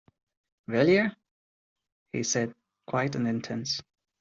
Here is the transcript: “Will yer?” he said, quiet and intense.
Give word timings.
“Will 0.67 0.89
yer?” 0.89 1.15
he 2.11 2.23
said, 2.23 2.55
quiet 2.87 3.13
and 3.13 3.27
intense. 3.27 3.83